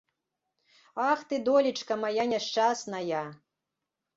Ах 1.09 1.19
ты, 1.33 1.39
долечка 1.49 1.95
мая 2.05 2.25
няшчасная! 2.35 3.25